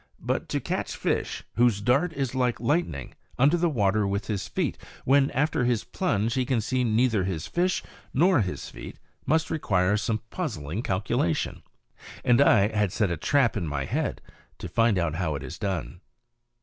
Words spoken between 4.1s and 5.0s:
his feet,